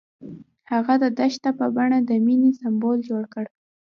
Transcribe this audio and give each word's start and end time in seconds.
هغه 0.71 0.93
د 1.03 1.05
دښته 1.17 1.49
په 1.59 1.65
بڼه 1.75 1.99
د 2.09 2.11
مینې 2.25 2.51
سمبول 2.59 2.97
جوړ 3.09 3.23
کړ. 3.33 3.45